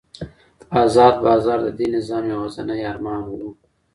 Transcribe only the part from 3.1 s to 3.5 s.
و.